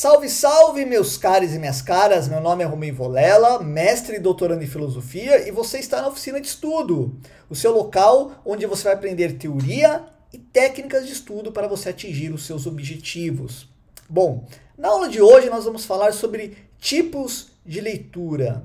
Salve, 0.00 0.30
salve, 0.30 0.86
meus 0.86 1.18
caros 1.18 1.52
e 1.52 1.58
minhas 1.58 1.82
caras. 1.82 2.26
Meu 2.26 2.40
nome 2.40 2.64
é 2.64 2.66
Romeu 2.66 2.94
Volela, 2.94 3.62
mestre 3.62 4.16
e 4.16 4.18
doutorando 4.18 4.64
em 4.64 4.66
filosofia, 4.66 5.46
e 5.46 5.50
você 5.50 5.78
está 5.78 6.00
na 6.00 6.08
oficina 6.08 6.40
de 6.40 6.46
estudo, 6.46 7.20
o 7.50 7.54
seu 7.54 7.70
local 7.70 8.40
onde 8.42 8.64
você 8.64 8.84
vai 8.84 8.94
aprender 8.94 9.34
teoria 9.34 10.06
e 10.32 10.38
técnicas 10.38 11.06
de 11.06 11.12
estudo 11.12 11.52
para 11.52 11.68
você 11.68 11.90
atingir 11.90 12.32
os 12.32 12.46
seus 12.46 12.66
objetivos. 12.66 13.68
Bom, 14.08 14.46
na 14.78 14.88
aula 14.88 15.06
de 15.06 15.20
hoje 15.20 15.50
nós 15.50 15.66
vamos 15.66 15.84
falar 15.84 16.14
sobre 16.14 16.56
tipos 16.78 17.48
de 17.66 17.82
leitura. 17.82 18.64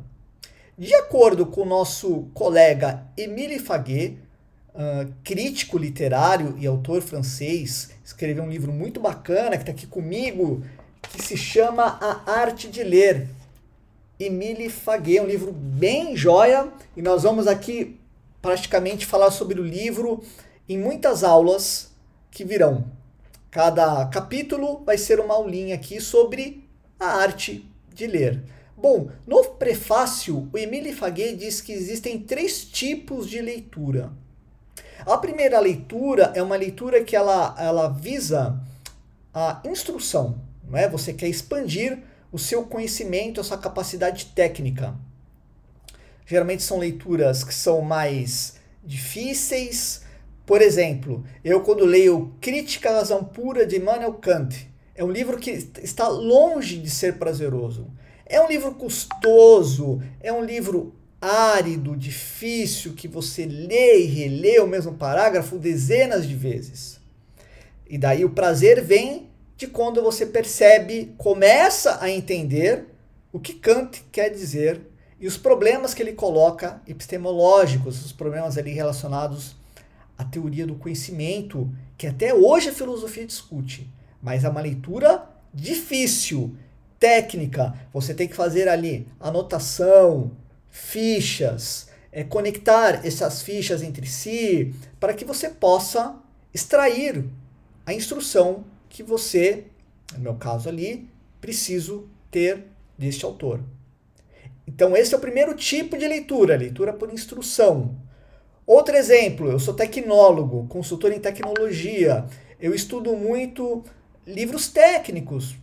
De 0.78 0.96
acordo 0.96 1.46
com 1.48 1.64
o 1.64 1.66
nosso 1.66 2.30
colega 2.34 3.08
Émile 3.18 3.60
Faguet, 3.60 4.18
uh, 4.74 5.12
crítico 5.22 5.78
literário 5.78 6.56
e 6.58 6.66
autor 6.66 7.02
francês, 7.02 7.90
escreveu 8.06 8.46
um 8.46 8.50
livro 8.50 8.72
muito 8.72 9.02
bacana 9.02 9.58
que 9.58 9.64
está 9.64 9.74
aqui 9.74 9.86
comigo 9.86 10.64
que 11.10 11.22
se 11.22 11.38
chama 11.38 11.98
A 12.02 12.32
Arte 12.32 12.68
de 12.68 12.84
Ler. 12.84 13.28
Emile 14.20 14.70
Faguet, 14.70 15.20
um 15.20 15.26
livro 15.26 15.52
bem 15.52 16.16
joia, 16.16 16.72
e 16.96 17.02
nós 17.02 17.24
vamos 17.24 17.48
aqui 17.48 18.00
praticamente 18.42 19.06
falar 19.06 19.32
sobre 19.32 19.60
o 19.60 19.64
livro 19.64 20.24
em 20.70 20.78
muitas 20.78 21.24
aulas 21.24 21.92
que 22.32 22.46
virão. 22.46 22.86
Cada 23.52 24.06
capítulo 24.08 24.84
vai 24.86 24.98
ser 24.98 25.20
uma 25.20 25.34
aulinha 25.34 25.76
aqui 25.76 26.00
sobre 26.00 26.64
a 27.00 27.08
arte 27.08 27.70
de 27.94 28.08
ler. 28.08 28.44
Bom, 28.78 29.10
no 29.26 29.44
prefácio, 29.44 30.50
o 30.54 30.58
Emile 30.58 30.94
Faguet 30.94 31.36
diz 31.36 31.62
que 31.62 31.72
existem 31.72 32.20
três 32.20 32.66
tipos 32.66 33.30
de 33.30 33.42
leitura. 33.42 34.12
A 35.06 35.18
primeira 35.18 35.60
leitura 35.60 36.32
é 36.36 36.42
uma 36.42 36.56
leitura 36.56 37.04
que 37.04 37.16
ela, 37.16 37.56
ela 37.58 37.90
visa 37.90 38.60
a 39.34 39.62
instrução, 39.66 40.40
não 40.70 40.78
é? 40.78 40.88
Você 40.90 41.14
quer 41.14 41.28
expandir 41.28 42.00
o 42.32 42.40
seu 42.40 42.64
conhecimento, 42.64 43.40
a 43.40 43.44
sua 43.44 43.58
capacidade 43.58 44.28
técnica. 44.28 44.96
Geralmente 46.26 46.64
são 46.64 46.80
leituras 46.80 47.44
que 47.44 47.54
são 47.54 47.82
mais 47.82 48.56
difíceis. 48.84 50.02
Por 50.46 50.62
exemplo, 50.62 51.24
eu 51.44 51.62
quando 51.62 51.86
leio 51.86 52.34
Crítica 52.42 52.90
à 52.90 52.96
Razão 52.96 53.24
Pura 53.24 53.66
de 53.66 53.78
Immanuel 53.78 54.14
Kant, 54.14 54.70
é 54.96 55.04
um 55.04 55.12
livro 55.12 55.38
que 55.38 55.52
está 55.82 56.08
longe 56.08 56.78
de 56.78 56.90
ser 56.90 57.18
prazeroso. 57.18 57.88
É 58.26 58.42
um 58.42 58.48
livro 58.48 58.74
custoso, 58.74 60.02
é 60.20 60.34
um 60.34 60.44
livro 60.44 60.96
árido, 61.22 61.96
difícil, 61.96 62.94
que 62.94 63.08
você 63.08 63.46
lê 63.46 64.02
e 64.02 64.06
relê 64.06 64.60
o 64.60 64.68
mesmo 64.68 64.94
parágrafo 64.94 65.58
dezenas 65.58 66.28
de 66.28 66.36
vezes. 66.36 67.00
E 67.88 67.98
daí 67.98 68.26
o 68.26 68.32
prazer 68.32 68.84
vem 68.84 69.30
de 69.58 69.68
quando 69.68 70.02
você 70.02 70.26
percebe, 70.26 71.14
começa 71.18 71.98
a 72.02 72.10
entender 72.10 72.86
o 73.32 73.40
que 73.40 73.54
Kant 73.54 74.04
quer 74.12 74.30
dizer 74.30 74.82
e 75.20 75.28
os 75.28 75.38
problemas 75.38 75.94
que 75.94 76.04
ele 76.04 76.14
coloca 76.14 76.82
epistemológicos, 76.88 78.04
os 78.04 78.12
problemas 78.12 78.58
ali 78.58 78.72
relacionados 78.72 79.56
à 80.18 80.24
teoria 80.24 80.68
do 80.68 80.76
conhecimento, 80.76 81.70
que 81.98 82.08
até 82.08 82.34
hoje 82.34 82.70
a 82.70 82.74
filosofia 82.74 83.26
discute, 83.26 83.90
mas 84.22 84.44
é 84.44 84.50
uma 84.50 84.62
leitura 84.62 85.28
difícil, 85.54 86.56
técnica. 87.00 87.74
Você 87.94 88.14
tem 88.14 88.28
que 88.28 88.36
fazer 88.36 88.68
ali 88.68 89.08
anotação, 89.20 90.32
fichas, 90.70 91.88
é, 92.12 92.24
conectar 92.24 93.06
essas 93.06 93.42
fichas 93.42 93.82
entre 93.82 94.06
si, 94.08 94.74
para 95.00 95.14
que 95.14 95.24
você 95.24 95.50
possa 95.50 96.16
extrair 96.54 97.26
a 97.86 97.94
instrução 97.94 98.66
que 98.96 99.04
você, 99.04 99.66
no 100.14 100.20
meu 100.20 100.36
caso 100.36 100.70
ali, 100.70 101.10
preciso 101.42 102.08
ter 102.32 102.64
deste 102.98 103.26
autor. 103.26 103.60
Então, 104.66 104.96
esse 104.96 105.14
é 105.14 105.18
o 105.18 105.20
primeiro 105.20 105.54
tipo 105.54 105.98
de 105.98 106.08
leitura, 106.08 106.56
leitura 106.56 106.94
por 106.94 107.12
instrução. 107.12 107.94
Outro 108.66 108.96
exemplo, 108.96 109.52
eu 109.52 109.60
sou 109.60 109.74
tecnólogo, 109.74 110.66
consultor 110.68 111.12
em 111.12 111.20
tecnologia. 111.20 112.26
Eu 112.58 112.74
estudo 112.74 113.18
muito 113.18 113.84
livros 114.26 114.70
técnicos. 114.70 115.58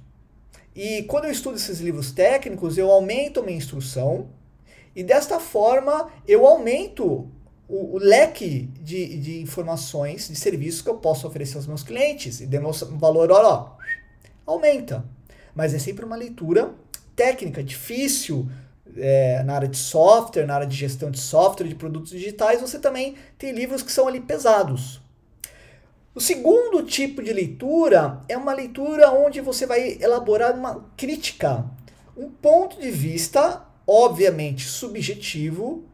E 0.77 1.05
quando 1.05 1.25
eu 1.25 1.31
estudo 1.31 1.57
esses 1.57 1.81
livros 1.81 2.13
técnicos, 2.13 2.77
eu 2.77 2.91
aumento 2.91 3.43
minha 3.43 3.57
instrução 3.57 4.29
e 4.95 5.03
desta 5.03 5.41
forma 5.41 6.11
eu 6.29 6.47
aumento 6.47 7.31
o, 7.69 7.97
o, 7.97 7.99
leque 7.99 8.69
de, 8.81 9.19
de 9.19 9.41
informações, 9.41 10.29
de 10.29 10.37
serviços 10.37 10.83
que 10.83 10.91
eu 10.91 10.97
posso 10.97 11.27
oferecer 11.27 11.57
aos 11.57 11.67
meus 11.67 11.83
clientes. 11.83 12.41
E 12.41 12.47
demonstra 12.47 12.89
um 12.89 12.99
valor, 12.99 13.31
ó, 13.31 13.43
ó, 14.47 14.53
aumenta. 14.53 15.05
Mas 15.55 15.75
é 15.75 15.79
sempre 15.79 16.05
uma 16.05 16.17
leitura 16.17 16.75
técnica, 17.15 17.63
difícil. 17.63 18.49
É, 18.95 19.43
na 19.45 19.55
área 19.55 19.69
de 19.69 19.79
software, 19.79 20.45
na 20.45 20.55
área 20.55 20.67
de 20.67 20.77
gestão 20.77 21.11
de 21.11 21.19
software, 21.19 21.67
de 21.67 21.75
produtos 21.75 22.11
digitais, 22.11 22.61
você 22.61 22.79
também 22.79 23.15
tem 23.39 23.51
livros 23.53 23.83
que 23.83 23.91
são 23.91 24.07
ali 24.07 24.21
pesados. 24.21 25.01
O 26.15 26.21
segundo 26.21 26.83
tipo 26.83 27.23
de 27.23 27.33
leitura 27.33 28.21
é 28.29 28.37
uma 28.37 28.53
leitura 28.53 29.11
onde 29.11 29.41
você 29.41 29.65
vai 29.65 29.97
elaborar 29.99 30.55
uma 30.55 30.85
crítica, 30.95 31.65
um 32.15 32.29
ponto 32.29 32.79
de 32.79 32.91
vista, 32.91 33.65
obviamente 33.87 34.67
subjetivo, 34.67 35.87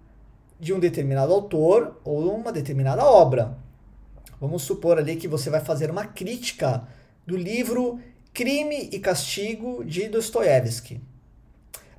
de 0.59 0.73
um 0.73 0.79
determinado 0.79 1.33
autor 1.33 2.01
ou 2.05 2.35
uma 2.35 2.53
determinada 2.53 3.05
obra. 3.05 3.57
Vamos 4.41 4.63
supor 4.63 4.99
ali 4.99 5.17
que 5.17 5.29
você 5.29 5.51
vai 5.51 5.61
fazer 5.61 5.91
uma 5.91 6.07
crítica 6.07 6.87
do 7.27 7.37
livro 7.37 8.01
Crime 8.33 8.89
e 8.93 8.99
Castigo 8.99 9.85
de 9.85 10.09
Dostoiévski. 10.09 11.01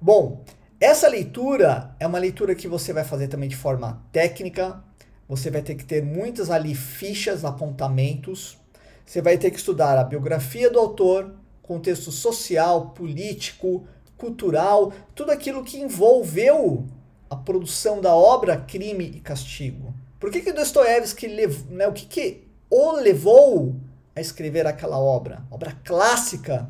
Bom, 0.02 0.44
essa 0.80 1.08
leitura 1.08 1.94
é 2.00 2.08
uma 2.08 2.20
leitura 2.20 2.56
que 2.56 2.68
você 2.68 2.94
vai 2.94 3.04
fazer 3.04 3.28
também 3.28 3.50
de 3.50 3.58
forma 3.58 4.02
técnica, 4.12 4.82
você 5.28 5.52
vai 5.52 5.62
ter 5.62 5.76
que 5.76 5.84
ter 5.84 6.02
muitas 6.02 6.50
ali 6.50 6.74
fichas, 6.74 7.44
apontamentos, 7.44 8.58
você 9.06 9.22
vai 9.22 9.38
ter 9.38 9.52
que 9.52 9.58
estudar 9.58 9.98
a 9.98 10.04
biografia 10.04 10.70
do 10.70 10.80
autor, 10.80 11.36
contexto 11.62 12.12
social, 12.12 12.92
político, 12.92 13.86
cultural, 14.18 14.94
tudo 15.14 15.32
aquilo 15.32 15.64
que 15.64 15.80
envolveu 15.80 16.88
a 17.30 17.36
produção 17.36 18.02
da 18.02 18.14
obra 18.14 18.58
Crime 18.58 19.06
e 19.06 19.20
Castigo? 19.20 19.94
Por 20.20 20.32
que 20.32 20.42
que 20.42 20.52
Dostoiévski, 20.52 21.28
né, 21.70 21.88
o 21.88 21.94
que 21.94 22.06
que 22.06 22.48
o 22.70 22.92
levou 22.94 23.76
a 24.16 24.20
escrever 24.20 24.66
aquela 24.66 25.00
obra, 25.00 25.44
obra 25.52 25.78
clássica 25.84 26.68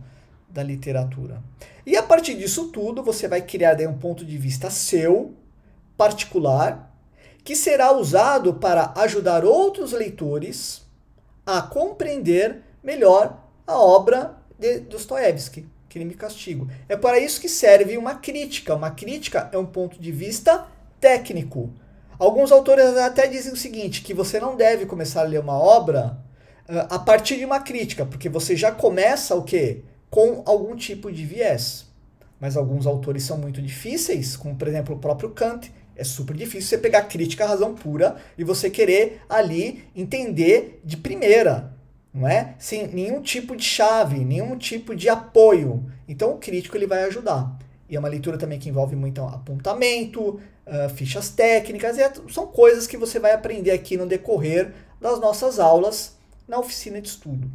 da 0.50 0.62
literatura? 0.62 1.42
E 1.86 1.96
a 1.96 2.04
partir 2.04 2.36
disso 2.36 2.68
tudo, 2.68 3.02
você 3.02 3.28
vai 3.28 3.42
criar 3.42 3.74
daí 3.74 3.88
um 3.88 3.98
ponto 3.98 4.26
de 4.26 4.38
vista 4.38 4.70
seu, 4.70 5.34
particular, 5.98 6.94
que 7.44 7.56
será 7.56 7.92
usado 7.92 8.54
para 8.56 8.94
ajudar 8.98 9.44
outros 9.44 9.92
leitores 9.92 10.86
a 11.46 11.62
compreender 11.62 12.62
melhor 12.84 13.44
a 13.66 13.78
obra 13.78 14.38
de 14.58 14.82
Dostoiévski 14.82 15.66
crime 15.90 16.14
e 16.14 16.18
castigo. 16.18 16.70
É 16.88 16.96
para 16.96 17.20
isso 17.20 17.42
que 17.42 17.50
serve 17.50 17.98
uma 17.98 18.16
crítica. 18.16 18.76
Uma 18.76 18.92
crítica 18.92 19.50
é 19.52 19.58
um 19.58 19.66
ponto 19.66 20.00
de 20.00 20.12
vista 20.12 20.68
técnico. 21.02 21.74
Alguns 22.18 22.52
autores 22.52 22.86
até 22.98 23.28
dizem 23.28 23.54
o 23.54 23.58
seguinte, 23.58 24.02
que 24.02 24.14
você 24.14 24.40
não 24.40 24.56
deve 24.56 24.86
começar 24.86 25.22
a 25.22 25.24
ler 25.24 25.40
uma 25.40 25.58
obra 25.58 26.18
uh, 26.68 26.94
a 26.94 27.00
partir 27.00 27.38
de 27.38 27.46
uma 27.46 27.60
crítica, 27.62 28.06
porque 28.06 28.30
você 28.30 28.56
já 28.56 28.72
começa 28.72 29.36
o 29.36 29.44
quê? 29.44 29.84
Com 30.10 30.44
algum 30.46 30.76
tipo 30.76 31.12
de 31.12 31.26
viés. 31.26 31.86
Mas 32.40 32.56
alguns 32.56 32.86
autores 32.86 33.24
são 33.24 33.38
muito 33.38 33.62
difíceis, 33.62 34.38
como 34.38 34.56
por 34.56 34.68
exemplo 34.68 34.96
o 34.96 35.00
próprio 35.00 35.32
Kant. 35.32 35.74
É 35.96 36.04
super 36.04 36.36
difícil 36.36 36.70
você 36.70 36.78
pegar 36.78 37.04
crítica 37.04 37.44
à 37.44 37.48
razão 37.48 37.74
pura 37.74 38.16
e 38.38 38.44
você 38.44 38.70
querer 38.70 39.22
ali 39.28 39.84
entender 39.96 40.80
de 40.84 40.96
primeira 40.96 41.74
não 42.14 42.28
é? 42.28 42.56
Sem 42.58 42.88
nenhum 42.88 43.22
tipo 43.22 43.56
de 43.56 43.64
chave, 43.64 44.24
nenhum 44.24 44.58
tipo 44.58 44.96
de 44.96 45.10
apoio. 45.10 45.86
Então 46.08 46.34
o 46.34 46.38
crítico 46.38 46.76
ele 46.76 46.88
vai 46.88 47.04
ajudar. 47.04 47.58
E 47.88 47.96
é 47.96 48.00
uma 48.00 48.10
leitura 48.10 48.38
também 48.38 48.60
que 48.60 48.70
envolve 48.70 48.96
muito 48.96 49.22
apontamento, 49.22 50.40
uh, 50.68 50.90
fichas 50.96 51.30
técnicas, 51.30 51.98
e 51.98 52.02
é, 52.02 52.12
são 52.30 52.48
coisas 52.48 52.86
que 52.86 52.98
você 52.98 53.20
vai 53.20 53.32
aprender 53.32 53.72
aqui 53.72 53.98
no 53.98 54.06
decorrer 54.06 54.74
das 55.02 55.20
nossas 55.20 55.60
aulas 55.60 56.16
na 56.48 56.60
oficina 56.60 57.02
de 57.02 57.08
estudo. 57.08 57.50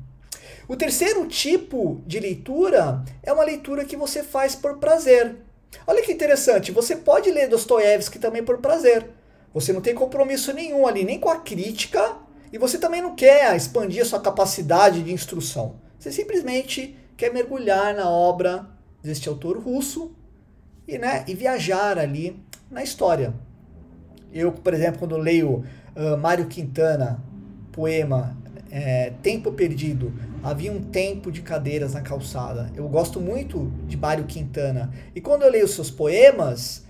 O 0.66 0.76
terceiro 0.76 1.26
tipo 1.26 2.02
de 2.06 2.18
leitura 2.18 3.04
é 3.22 3.32
uma 3.32 3.44
leitura 3.44 3.84
que 3.84 3.96
você 3.96 4.22
faz 4.22 4.54
por 4.54 4.78
prazer. 4.78 5.36
Olha 5.86 6.02
que 6.02 6.12
interessante, 6.12 6.72
você 6.72 6.96
pode 6.96 7.30
ler 7.30 7.48
Dostoiévski 7.48 8.18
também 8.18 8.42
por 8.42 8.58
prazer. 8.58 9.06
Você 9.52 9.72
não 9.72 9.80
tem 9.80 9.94
compromisso 9.94 10.52
nenhum 10.52 10.86
ali, 10.86 11.04
nem 11.04 11.20
com 11.20 11.28
a 11.28 11.40
crítica 11.40 12.16
e 12.54 12.58
você 12.58 12.78
também 12.78 13.02
não 13.02 13.16
quer 13.16 13.56
expandir 13.56 14.02
a 14.02 14.04
sua 14.04 14.20
capacidade 14.20 15.02
de 15.02 15.12
instrução. 15.12 15.74
Você 15.98 16.12
simplesmente 16.12 16.96
quer 17.16 17.32
mergulhar 17.32 17.92
na 17.96 18.08
obra 18.08 18.64
deste 19.02 19.28
autor 19.28 19.58
russo 19.58 20.14
e, 20.86 20.96
né, 20.96 21.24
e 21.26 21.34
viajar 21.34 21.98
ali 21.98 22.40
na 22.70 22.84
história. 22.84 23.34
Eu, 24.32 24.52
por 24.52 24.72
exemplo, 24.72 25.00
quando 25.00 25.16
leio 25.16 25.64
uh, 25.96 26.16
Mário 26.16 26.46
Quintana, 26.46 27.20
poema 27.72 28.36
é, 28.70 29.12
Tempo 29.20 29.50
Perdido, 29.50 30.12
Havia 30.44 30.70
um 30.70 30.82
tempo 30.82 31.32
de 31.32 31.40
cadeiras 31.40 31.94
na 31.94 32.02
calçada. 32.02 32.70
Eu 32.76 32.86
gosto 32.86 33.18
muito 33.18 33.72
de 33.88 33.96
Mário 33.96 34.26
Quintana. 34.26 34.92
E 35.14 35.20
quando 35.20 35.40
eu 35.40 35.50
leio 35.50 35.66
seus 35.66 35.90
poemas, 35.90 36.84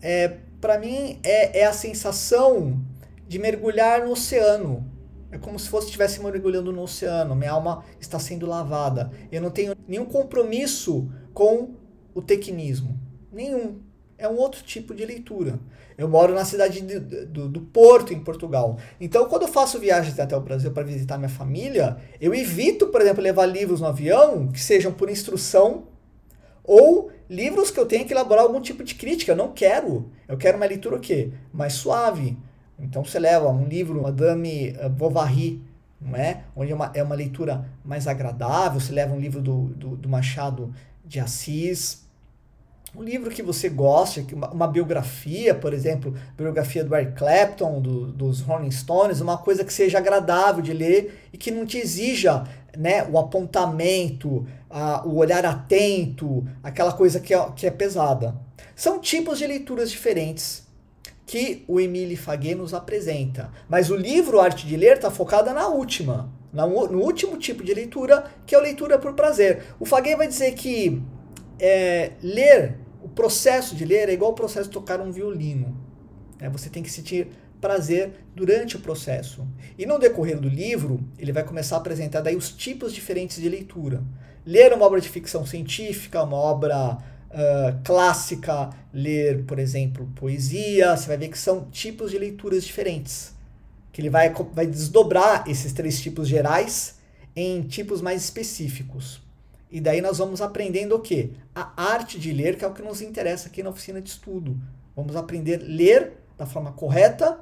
é, 0.00 0.38
para 0.62 0.78
mim 0.78 1.20
é, 1.22 1.60
é 1.60 1.66
a 1.66 1.74
sensação 1.74 2.80
de 3.28 3.38
mergulhar 3.38 4.02
no 4.06 4.12
oceano. 4.12 4.95
É 5.30 5.38
como 5.38 5.58
se 5.58 5.68
fosse 5.68 5.86
estivesse 5.86 6.22
mergulhando 6.22 6.72
no 6.72 6.82
oceano. 6.82 7.34
Minha 7.34 7.52
alma 7.52 7.84
está 8.00 8.18
sendo 8.18 8.46
lavada. 8.46 9.10
Eu 9.30 9.42
não 9.42 9.50
tenho 9.50 9.74
nenhum 9.86 10.04
compromisso 10.04 11.10
com 11.34 11.74
o 12.14 12.22
tecnismo. 12.22 12.98
Nenhum. 13.32 13.80
É 14.18 14.26
um 14.26 14.38
outro 14.38 14.62
tipo 14.62 14.94
de 14.94 15.04
leitura. 15.04 15.58
Eu 15.98 16.08
moro 16.08 16.34
na 16.34 16.44
cidade 16.44 16.80
de, 16.80 16.98
do, 16.98 17.48
do, 17.48 17.60
Porto, 17.60 18.12
em 18.12 18.20
Portugal. 18.20 18.78
Então, 19.00 19.26
quando 19.26 19.42
eu 19.42 19.48
faço 19.48 19.78
viagens 19.78 20.18
até 20.18 20.36
o 20.36 20.40
Brasil 20.40 20.70
para 20.70 20.82
visitar 20.82 21.18
minha 21.18 21.28
família, 21.28 21.98
eu 22.20 22.34
evito, 22.34 22.86
por 22.86 23.00
exemplo, 23.00 23.22
levar 23.22 23.46
livros 23.46 23.80
no 23.80 23.86
avião 23.86 24.48
que 24.48 24.60
sejam 24.60 24.92
por 24.92 25.10
instrução 25.10 25.88
ou 26.64 27.10
livros 27.28 27.70
que 27.70 27.78
eu 27.78 27.86
tenha 27.86 28.04
que 28.04 28.12
elaborar 28.12 28.44
algum 28.44 28.60
tipo 28.60 28.82
de 28.82 28.94
crítica. 28.94 29.32
Eu 29.32 29.36
não 29.36 29.52
quero. 29.52 30.10
Eu 30.26 30.36
quero 30.36 30.56
uma 30.56 30.66
leitura 30.66 30.96
o 30.96 31.00
quê? 31.00 31.32
Mais 31.52 31.74
suave. 31.74 32.36
Então, 32.78 33.04
você 33.04 33.18
leva 33.18 33.48
um 33.48 33.64
livro, 33.64 34.02
Madame 34.02 34.76
eh, 34.78 34.88
Bovary, 34.88 35.62
não 36.00 36.14
é? 36.16 36.44
Onde 36.54 36.72
é 36.72 36.74
uma, 36.74 36.90
é 36.94 37.02
uma 37.02 37.14
leitura 37.14 37.66
mais 37.84 38.06
agradável. 38.06 38.80
Você 38.80 38.92
leva 38.92 39.14
um 39.14 39.18
livro 39.18 39.40
do, 39.40 39.68
do, 39.68 39.96
do 39.96 40.08
Machado 40.08 40.74
de 41.04 41.20
Assis, 41.20 42.06
um 42.96 43.02
livro 43.02 43.30
que 43.30 43.42
você 43.42 43.68
goste, 43.68 44.26
uma, 44.32 44.50
uma 44.50 44.66
biografia, 44.66 45.54
por 45.54 45.74
exemplo, 45.74 46.14
biografia 46.36 46.82
do 46.82 46.94
Eric 46.94 47.12
Clapton, 47.12 47.80
do, 47.80 48.06
dos 48.06 48.40
Rolling 48.40 48.70
Stones, 48.70 49.20
uma 49.20 49.36
coisa 49.36 49.64
que 49.64 49.72
seja 49.72 49.98
agradável 49.98 50.62
de 50.62 50.72
ler 50.72 51.28
e 51.32 51.36
que 51.36 51.50
não 51.50 51.66
te 51.66 51.76
exija 51.76 52.44
né, 52.76 53.04
o 53.04 53.18
apontamento, 53.18 54.46
a, 54.70 55.06
o 55.06 55.16
olhar 55.16 55.44
atento, 55.44 56.46
aquela 56.62 56.92
coisa 56.92 57.20
que 57.20 57.34
é, 57.34 57.50
que 57.54 57.66
é 57.66 57.70
pesada. 57.70 58.34
São 58.74 58.98
tipos 58.98 59.38
de 59.38 59.46
leituras 59.46 59.90
diferentes 59.90 60.65
que 61.26 61.64
o 61.66 61.80
Emile 61.80 62.16
Faguet 62.16 62.54
nos 62.54 62.72
apresenta. 62.72 63.50
Mas 63.68 63.90
o 63.90 63.96
livro 63.96 64.40
Arte 64.40 64.66
de 64.66 64.76
Ler 64.76 64.94
está 64.94 65.10
focado 65.10 65.52
na 65.52 65.66
última, 65.66 66.32
no 66.52 67.02
último 67.02 67.36
tipo 67.36 67.64
de 67.64 67.74
leitura, 67.74 68.24
que 68.46 68.54
é 68.54 68.58
a 68.58 68.62
leitura 68.62 68.96
por 68.98 69.12
prazer. 69.14 69.64
O 69.80 69.84
Faguet 69.84 70.16
vai 70.16 70.28
dizer 70.28 70.52
que 70.54 71.02
é, 71.58 72.12
ler 72.22 72.78
o 73.02 73.08
processo 73.08 73.74
de 73.74 73.84
ler 73.84 74.08
é 74.08 74.12
igual 74.12 74.30
o 74.30 74.34
processo 74.34 74.68
de 74.68 74.72
tocar 74.72 75.00
um 75.00 75.10
violino. 75.10 75.76
Né? 76.40 76.48
Você 76.50 76.70
tem 76.70 76.82
que 76.82 76.90
sentir 76.90 77.28
prazer 77.60 78.12
durante 78.34 78.76
o 78.76 78.80
processo. 78.80 79.46
E 79.76 79.84
no 79.86 79.98
decorrer 79.98 80.38
do 80.38 80.48
livro, 80.48 81.00
ele 81.18 81.32
vai 81.32 81.42
começar 81.42 81.76
a 81.76 81.78
apresentar 81.78 82.20
daí 82.20 82.36
os 82.36 82.50
tipos 82.50 82.92
diferentes 82.92 83.40
de 83.40 83.48
leitura. 83.48 84.02
Ler 84.44 84.72
uma 84.72 84.86
obra 84.86 85.00
de 85.00 85.08
ficção 85.08 85.44
científica, 85.44 86.22
uma 86.22 86.36
obra 86.36 86.98
clássica, 87.84 88.70
ler, 88.92 89.44
por 89.44 89.58
exemplo, 89.58 90.10
poesia, 90.14 90.96
você 90.96 91.06
vai 91.06 91.18
ver 91.18 91.28
que 91.28 91.38
são 91.38 91.66
tipos 91.70 92.10
de 92.10 92.18
leituras 92.18 92.64
diferentes. 92.64 93.34
Que 93.92 94.00
ele 94.00 94.10
vai, 94.10 94.32
vai 94.52 94.66
desdobrar 94.66 95.48
esses 95.48 95.72
três 95.72 96.00
tipos 96.00 96.28
gerais 96.28 96.96
em 97.34 97.62
tipos 97.62 98.00
mais 98.00 98.22
específicos. 98.24 99.20
E 99.70 99.80
daí 99.80 100.00
nós 100.00 100.18
vamos 100.18 100.40
aprendendo 100.40 100.94
o 100.94 101.00
quê? 101.00 101.30
A 101.54 101.82
arte 101.92 102.18
de 102.18 102.32
ler, 102.32 102.56
que 102.56 102.64
é 102.64 102.68
o 102.68 102.72
que 102.72 102.82
nos 102.82 103.02
interessa 103.02 103.48
aqui 103.48 103.62
na 103.62 103.70
oficina 103.70 104.00
de 104.00 104.08
estudo. 104.08 104.56
Vamos 104.94 105.16
aprender 105.16 105.60
a 105.60 105.64
ler 105.64 106.12
da 106.38 106.46
forma 106.46 106.72
correta, 106.72 107.38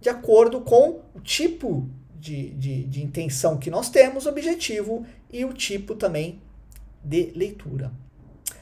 de 0.00 0.08
acordo 0.08 0.60
com 0.60 1.00
o 1.14 1.20
tipo 1.20 1.88
de, 2.18 2.50
de, 2.50 2.84
de 2.84 3.02
intenção 3.02 3.56
que 3.56 3.70
nós 3.70 3.88
temos, 3.88 4.26
objetivo 4.26 5.06
e 5.32 5.44
o 5.44 5.52
tipo 5.52 5.94
também 5.94 6.40
de 7.02 7.32
leitura. 7.34 7.90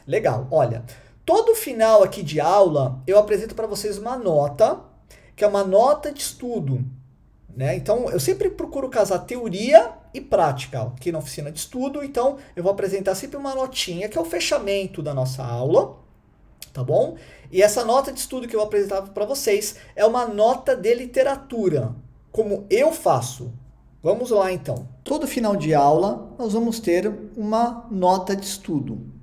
Legal, 0.07 0.47
olha, 0.51 0.85
todo 1.25 1.55
final 1.55 2.03
aqui 2.03 2.23
de 2.23 2.41
aula 2.41 3.03
eu 3.07 3.19
apresento 3.19 3.55
para 3.55 3.67
vocês 3.67 3.99
uma 3.99 4.17
nota, 4.17 4.81
que 5.35 5.45
é 5.45 5.47
uma 5.47 5.65
nota 5.65 6.13
de 6.13 6.21
estudo. 6.21 6.85
Né? 7.55 7.75
Então 7.75 8.11
eu 8.11 8.21
sempre 8.21 8.51
procuro 8.51 8.89
casar 8.89 9.21
teoria 9.21 9.95
e 10.17 10.21
prática 10.21 10.83
aqui 10.83 11.13
na 11.13 11.19
oficina 11.19 11.53
de 11.53 11.59
estudo. 11.59 12.03
Então, 12.03 12.39
eu 12.55 12.63
vou 12.63 12.73
apresentar 12.73 13.15
sempre 13.15 13.37
uma 13.37 13.55
notinha, 13.55 14.09
que 14.09 14.17
é 14.17 14.21
o 14.21 14.25
fechamento 14.25 15.03
da 15.03 15.13
nossa 15.13 15.45
aula, 15.45 15.99
tá 16.73 16.83
bom? 16.83 17.17
E 17.51 17.63
essa 17.63 17.85
nota 17.85 18.13
de 18.13 18.19
estudo 18.19 18.49
que 18.49 18.57
eu 18.57 18.61
vou 18.61 18.67
apresentar 18.67 19.03
para 19.03 19.27
vocês 19.27 19.77
é 19.95 20.05
uma 20.05 20.27
nota 20.27 20.75
de 20.75 20.95
literatura, 20.95 21.95
como 22.33 22.67
eu 22.71 22.93
faço. 22.93 23.53
Vamos 24.03 24.31
lá 24.31 24.53
então. 24.53 24.89
Todo 25.03 25.27
final 25.27 25.57
de 25.57 25.75
aula 25.75 26.31
nós 26.39 26.53
vamos 26.53 26.81
ter 26.81 27.13
uma 27.37 27.87
nota 27.91 28.37
de 28.37 28.47
estudo. 28.47 29.16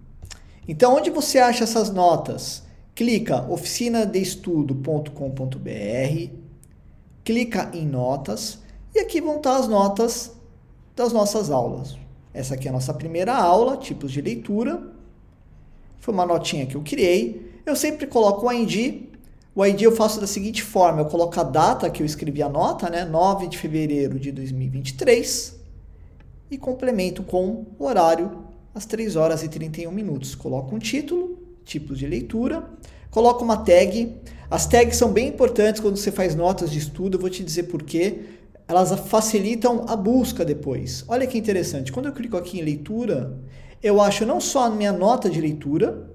Então, 0.68 0.95
onde 0.95 1.10
você 1.10 1.39
acha 1.39 1.63
essas 1.63 1.89
notas? 1.89 2.63
Clica 2.95 3.50
oficinadeestudo.com.br, 3.50 6.30
clica 7.24 7.71
em 7.74 7.88
notas 7.88 8.60
e 8.94 9.00
aqui 9.00 9.19
vão 9.19 9.38
estar 9.38 9.57
as 9.57 9.68
notas 9.68 10.31
das 10.95 11.12
nossas 11.12 11.50
aulas. 11.50 11.98
Essa 12.33 12.54
aqui 12.54 12.68
é 12.68 12.69
a 12.69 12.74
nossa 12.74 12.94
primeira 12.94 13.36
aula, 13.36 13.77
tipos 13.77 14.12
de 14.12 14.21
leitura. 14.21 14.81
Foi 16.00 16.13
uma 16.13 16.25
notinha 16.25 16.66
que 16.66 16.75
eu 16.75 16.81
criei. 16.81 17.51
Eu 17.66 17.75
sempre 17.75 18.07
coloco 18.07 18.48
o 18.48 18.51
ID. 18.51 19.04
O 19.56 19.66
ID 19.66 19.81
eu 19.81 19.95
faço 19.95 20.19
da 20.19 20.27
seguinte 20.27 20.63
forma: 20.63 21.01
eu 21.01 21.06
coloco 21.06 21.39
a 21.39 21.44
data 21.44 21.89
que 21.89 22.01
eu 22.01 22.06
escrevi 22.06 22.42
a 22.42 22.50
nota, 22.50 22.89
né? 22.89 23.06
9 23.06 23.48
de 23.48 23.57
fevereiro 23.57 24.19
de 24.19 24.31
2023, 24.31 25.56
e 26.50 26.57
complemento 26.57 27.24
com 27.24 27.66
o 27.77 27.86
horário 27.86 28.53
às 28.74 28.86
3 28.86 29.16
horas 29.16 29.44
e 29.44 29.48
31 29.48 29.92
minutos. 29.92 30.36
Coloco 30.36 30.75
um 30.75 30.80
título, 30.80 31.38
tipos 31.64 32.00
de 32.00 32.08
leitura, 32.08 32.68
coloco 33.12 33.44
uma 33.44 33.58
tag. 33.58 34.16
As 34.50 34.66
tags 34.66 34.98
são 34.98 35.12
bem 35.12 35.30
importantes 35.30 35.81
quando 35.81 35.98
você 35.98 36.12
faz 36.12 36.36
notas 36.36 36.72
de 36.72 36.80
estudo, 36.80 37.18
eu 37.18 37.22
vou 37.22 37.30
te 37.30 37.44
dizer 37.44 37.64
por 37.64 37.84
quê 37.84 38.22
elas 38.68 38.92
facilitam 39.08 39.86
a 39.88 39.96
busca 39.96 40.46
depois. 40.46 41.04
Olha 41.08 41.28
que 41.28 41.38
interessante, 41.38 41.92
quando 41.92 42.08
eu 42.08 42.14
clico 42.14 42.38
aqui 42.38 42.60
em 42.60 42.64
leitura, 42.64 43.38
eu 43.81 44.02
acho 44.02 44.25
não 44.25 44.40
só 44.40 44.66
a 44.66 44.70
minha 44.70 44.92
nota 44.92 45.30
de 45.30 45.40
leitura, 45.42 46.10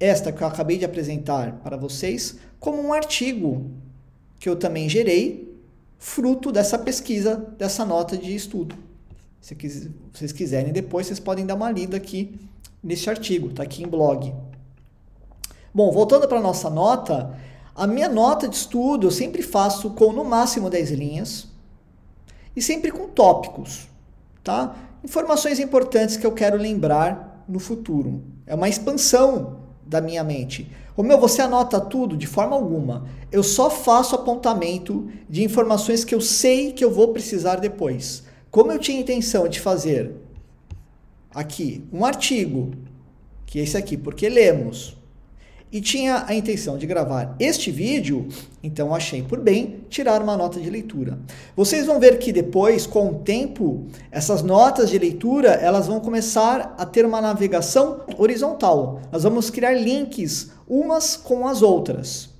esta 0.00 0.32
que 0.32 0.42
eu 0.42 0.46
acabei 0.46 0.78
de 0.78 0.84
apresentar 0.84 1.60
para 1.62 1.76
vocês, 1.76 2.36
como 2.58 2.82
um 2.82 2.92
artigo 2.92 3.70
que 4.38 4.48
eu 4.48 4.56
também 4.56 4.88
gerei, 4.88 5.54
fruto 5.98 6.50
dessa 6.50 6.78
pesquisa, 6.78 7.36
dessa 7.58 7.84
nota 7.84 8.16
de 8.16 8.34
estudo. 8.34 8.74
Se 9.44 9.92
vocês 10.10 10.32
quiserem 10.32 10.72
depois, 10.72 11.06
vocês 11.06 11.20
podem 11.20 11.44
dar 11.44 11.54
uma 11.54 11.70
lida 11.70 11.98
aqui 11.98 12.40
nesse 12.82 13.10
artigo, 13.10 13.48
está 13.48 13.62
aqui 13.62 13.82
em 13.82 13.86
blog. 13.86 14.32
Bom, 15.74 15.92
voltando 15.92 16.26
para 16.26 16.38
a 16.38 16.42
nossa 16.42 16.70
nota, 16.70 17.36
a 17.74 17.86
minha 17.86 18.08
nota 18.08 18.48
de 18.48 18.56
estudo 18.56 19.06
eu 19.06 19.10
sempre 19.10 19.42
faço 19.42 19.90
com 19.90 20.14
no 20.14 20.24
máximo 20.24 20.70
10 20.70 20.92
linhas, 20.92 21.46
e 22.56 22.62
sempre 22.62 22.90
com 22.90 23.06
tópicos, 23.06 23.86
tá? 24.42 24.76
Informações 25.04 25.60
importantes 25.60 26.16
que 26.16 26.26
eu 26.26 26.32
quero 26.32 26.56
lembrar 26.56 27.44
no 27.46 27.58
futuro. 27.58 28.22
É 28.46 28.54
uma 28.54 28.70
expansão 28.70 29.58
da 29.84 30.00
minha 30.00 30.24
mente. 30.24 30.72
O 30.96 31.02
meu, 31.02 31.20
você 31.20 31.42
anota 31.42 31.78
tudo 31.78 32.16
de 32.16 32.26
forma 32.26 32.56
alguma. 32.56 33.06
Eu 33.30 33.42
só 33.42 33.68
faço 33.68 34.14
apontamento 34.14 35.06
de 35.28 35.44
informações 35.44 36.02
que 36.02 36.14
eu 36.14 36.20
sei 36.22 36.72
que 36.72 36.82
eu 36.82 36.90
vou 36.90 37.08
precisar 37.08 37.56
depois. 37.56 38.24
Como 38.54 38.70
eu 38.70 38.78
tinha 38.78 39.00
intenção 39.00 39.48
de 39.48 39.58
fazer 39.58 40.14
aqui 41.34 41.82
um 41.92 42.04
artigo, 42.04 42.70
que 43.44 43.58
é 43.58 43.64
esse 43.64 43.76
aqui, 43.76 43.96
porque 43.96 44.28
lemos, 44.28 44.96
e 45.72 45.80
tinha 45.80 46.24
a 46.24 46.32
intenção 46.36 46.78
de 46.78 46.86
gravar 46.86 47.34
este 47.40 47.72
vídeo, 47.72 48.28
então 48.62 48.94
achei 48.94 49.24
por 49.24 49.40
bem 49.40 49.80
tirar 49.88 50.22
uma 50.22 50.36
nota 50.36 50.60
de 50.60 50.70
leitura. 50.70 51.18
Vocês 51.56 51.84
vão 51.84 51.98
ver 51.98 52.20
que 52.20 52.30
depois, 52.30 52.86
com 52.86 53.08
o 53.08 53.14
tempo, 53.14 53.86
essas 54.08 54.40
notas 54.40 54.88
de 54.88 55.00
leitura, 55.00 55.48
elas 55.48 55.88
vão 55.88 55.98
começar 55.98 56.76
a 56.78 56.86
ter 56.86 57.04
uma 57.04 57.20
navegação 57.20 58.02
horizontal. 58.16 59.00
Nós 59.10 59.24
vamos 59.24 59.50
criar 59.50 59.72
links 59.72 60.52
umas 60.68 61.16
com 61.16 61.48
as 61.48 61.60
outras. 61.60 62.30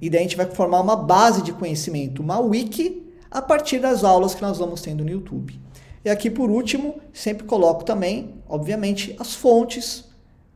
E 0.00 0.10
daí 0.10 0.18
a 0.18 0.22
gente 0.24 0.36
vai 0.36 0.46
formar 0.46 0.80
uma 0.80 0.96
base 0.96 1.40
de 1.40 1.52
conhecimento, 1.52 2.20
uma 2.20 2.40
wiki, 2.40 3.01
a 3.32 3.40
partir 3.40 3.78
das 3.78 4.04
aulas 4.04 4.34
que 4.34 4.42
nós 4.42 4.58
vamos 4.58 4.80
tendo 4.82 5.04
no 5.04 5.10
YouTube. 5.10 5.58
E 6.04 6.10
aqui 6.10 6.28
por 6.28 6.50
último, 6.50 6.96
sempre 7.12 7.46
coloco 7.46 7.84
também, 7.84 8.34
obviamente, 8.48 9.16
as 9.18 9.34
fontes, 9.34 10.04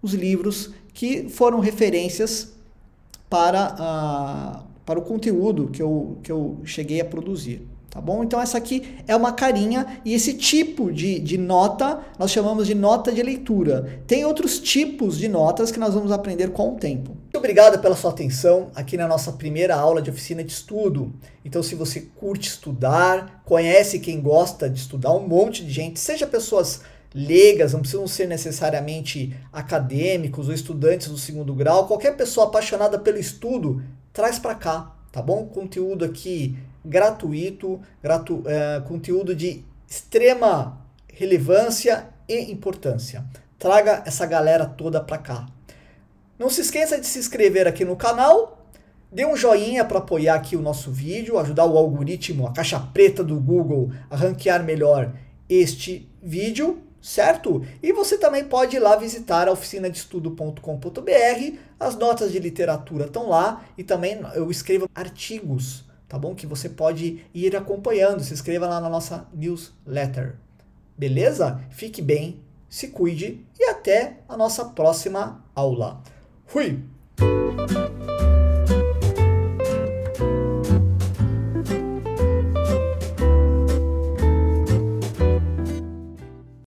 os 0.03 0.13
livros 0.13 0.71
que 0.93 1.29
foram 1.29 1.61
referências 1.61 2.53
para, 3.31 3.75
uh, 3.75 4.65
para 4.85 4.99
o 4.99 5.03
conteúdo 5.03 5.69
que 5.69 5.83
eu, 5.83 6.19
que 6.23 6.31
eu 6.31 6.59
cheguei 6.65 7.01
a 7.01 7.05
produzir. 7.05 7.67
Tá 7.91 8.01
bom? 8.01 8.23
Então, 8.23 8.39
essa 8.39 8.59
aqui 8.59 8.83
é 9.07 9.17
uma 9.17 9.33
carinha 9.33 9.87
e 10.05 10.13
esse 10.13 10.35
tipo 10.35 10.93
de, 10.93 11.19
de 11.19 11.39
nota 11.39 12.01
nós 12.19 12.31
chamamos 12.31 12.67
de 12.67 12.75
nota 12.75 13.11
de 13.11 13.23
leitura. 13.23 14.03
Tem 14.07 14.23
outros 14.25 14.59
tipos 14.59 15.17
de 15.17 15.29
notas 15.29 15.71
que 15.71 15.79
nós 15.79 15.95
vamos 15.95 16.13
aprender 16.13 16.51
com 16.51 16.75
o 16.75 16.77
tempo. 16.77 17.17
Muito 17.37 17.45
obrigado 17.45 17.79
pela 17.83 17.95
sua 17.95 18.13
atenção 18.13 18.71
aqui 18.75 18.97
na 18.97 19.07
nossa 19.07 19.31
primeira 19.31 19.77
aula 19.77 20.01
de 20.01 20.09
oficina 20.09 20.43
de 20.43 20.51
estudo. 20.51 21.13
Então, 21.45 21.63
se 21.63 21.75
você 21.75 22.09
curte 22.17 22.49
estudar, 22.49 23.43
conhece 23.45 23.99
quem 23.99 24.23
gosta 24.23 24.71
de 24.71 24.81
estudar, 24.81 25.13
um 25.13 25.29
monte 25.29 25.63
de 25.63 25.71
gente, 25.71 26.01
seja 26.01 26.27
pessoas 26.27 26.81
leigas, 27.15 27.75
não 27.75 27.81
precisam 27.81 28.09
ser 28.09 28.27
necessariamente 28.27 29.37
acadêmicos 29.53 30.49
ou 30.49 30.55
estudantes 30.55 31.09
do 31.09 31.19
segundo 31.19 31.53
grau, 31.53 31.87
qualquer 31.87 32.17
pessoa 32.17 32.47
apaixonada 32.47 32.99
pelo 32.99 33.19
estudo, 33.19 33.83
traz 34.15 34.39
para 34.39 34.55
cá, 34.55 34.97
tá 35.13 35.21
bom? 35.21 35.45
Conteúdo 35.45 36.07
aqui 36.07 36.57
gratuito, 36.83 37.83
gratu, 38.03 38.43
é, 38.47 38.81
conteúdo 38.89 39.37
de 39.37 39.63
extrema 39.87 40.81
relevância 41.13 42.09
e 42.27 42.51
importância. 42.51 43.27
Traga 43.59 44.03
essa 44.07 44.25
galera 44.25 44.65
toda 44.65 45.03
para 45.03 45.19
cá. 45.19 45.47
Não 46.39 46.51
se 46.51 46.61
esqueça 46.61 47.01
de 47.01 47.07
se 47.07 47.19
inscrever 47.19 47.67
aqui 47.67 47.85
no 47.85 47.97
canal, 47.97 48.67
dê 49.11 49.25
um 49.25 49.37
joinha 49.37 49.85
para 49.85 49.99
apoiar 49.99 50.35
aqui 50.35 50.57
o 50.57 50.63
nosso 50.63 50.91
vídeo, 50.91 51.39
ajudar 51.39 51.65
o 51.65 51.79
algoritmo, 51.79 52.47
a 52.47 52.53
caixa 52.53 52.79
preta 52.79 53.25
do 53.25 53.41
Google 53.41 53.91
a 54.11 54.17
ranquear 54.17 54.65
melhor 54.65 55.13
este 55.49 56.09
vídeo 56.23 56.83
certo? 57.07 57.65
E 57.81 57.93
você 57.93 58.19
também 58.19 58.45
pode 58.45 58.75
ir 58.75 58.81
lá 58.81 58.97
visitar 58.97 59.47
a 59.47 59.53
oficinadeestudo.com.br, 59.53 61.59
as 61.79 61.97
notas 61.97 62.33
de 62.33 62.41
literatura 62.41 63.07
estão 63.07 63.29
lá 63.29 63.65
e 63.79 63.85
também 63.85 64.19
eu 64.35 64.51
escrevo 64.51 64.91
artigos, 64.93 65.85
tá 66.09 66.19
bom? 66.19 66.35
Que 66.35 66.49
você 66.49 66.69
pode 66.69 67.25
ir 67.33 67.55
acompanhando, 67.55 68.25
se 68.25 68.35
inscreva 68.35 68.67
lá 68.67 68.81
na 68.81 68.89
nossa 68.89 69.29
newsletter. 69.33 70.35
Beleza? 70.99 71.61
Fique 71.71 72.03
bem, 72.03 72.41
se 72.69 72.89
cuide 72.89 73.47
e 73.57 73.71
até 73.71 74.19
a 74.29 74.37
nossa 74.37 74.65
próxima 74.65 75.45
aula. 75.55 76.03
会。 76.47 76.79